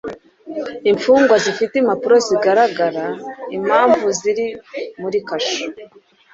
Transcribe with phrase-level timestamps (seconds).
[0.91, 3.05] imfungwa zifite impapuro zigaragaza
[3.57, 4.45] impamvu ziri
[5.01, 5.63] muri kasho